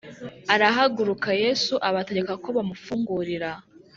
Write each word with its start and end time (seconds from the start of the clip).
arahaguruka 0.53 1.29
Yesu 1.43 1.73
abategeka 1.89 2.33
ko 2.43 2.49
bamufungurira 2.57 3.49